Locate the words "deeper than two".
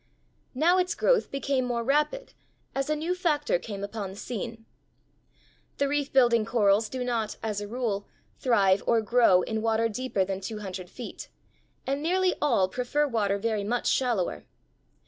9.87-10.57